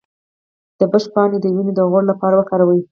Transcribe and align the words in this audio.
د 0.77 0.79
شبت 0.79 1.03
پاڼې 1.13 1.37
د 1.41 1.45
وینې 1.55 1.73
د 1.75 1.79
غوړ 1.89 2.03
لپاره 2.11 2.35
وکاروئ 2.37 2.79